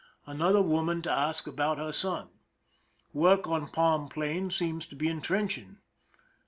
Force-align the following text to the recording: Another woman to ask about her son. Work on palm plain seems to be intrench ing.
Another 0.25 0.63
woman 0.63 1.03
to 1.03 1.11
ask 1.11 1.45
about 1.45 1.77
her 1.77 1.91
son. 1.91 2.29
Work 3.13 3.47
on 3.47 3.67
palm 3.67 4.09
plain 4.09 4.49
seems 4.49 4.87
to 4.87 4.95
be 4.95 5.07
intrench 5.07 5.59
ing. 5.59 5.77